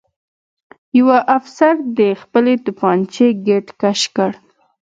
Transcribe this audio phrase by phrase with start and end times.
[0.97, 4.31] یوه افسر د خپلې توپانچې ګېټ کش کړ